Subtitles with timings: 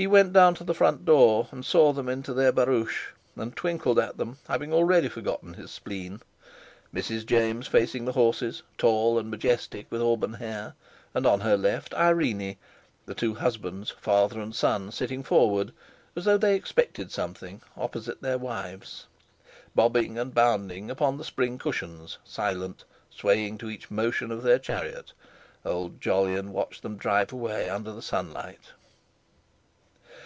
[0.00, 3.98] He went down to the front door and saw them into their barouche, and twinkled
[3.98, 7.26] at them, having already forgotten his spleen—Mrs.
[7.26, 10.72] James facing the horses, tall and majestic with auburn hair;
[11.14, 15.70] on her left, Irene—the two husbands, father and son, sitting forward,
[16.16, 19.04] as though they expected something, opposite their wives.
[19.74, 25.12] Bobbing and bounding upon the spring cushions, silent, swaying to each motion of their chariot,
[25.62, 28.70] old Jolyon watched them drive away under the sunlight.